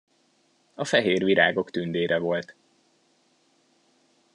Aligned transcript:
A 0.73 0.85
fehér 0.85 1.23
virágok 1.23 1.71
tündére 1.71 2.17
volt. 2.17 2.55